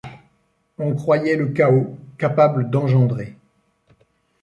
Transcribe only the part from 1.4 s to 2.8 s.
chaos càpable